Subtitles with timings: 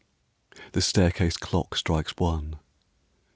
[0.71, 2.55] The staircase clock strikes one.